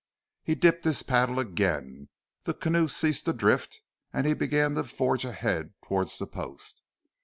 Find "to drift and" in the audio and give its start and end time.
3.25-4.35